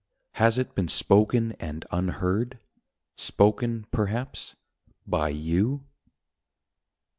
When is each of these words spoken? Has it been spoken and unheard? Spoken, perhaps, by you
Has 0.33 0.57
it 0.57 0.73
been 0.73 0.87
spoken 0.87 1.51
and 1.59 1.85
unheard? 1.91 2.57
Spoken, 3.19 3.85
perhaps, 3.91 4.55
by 5.05 5.29
you 5.29 5.83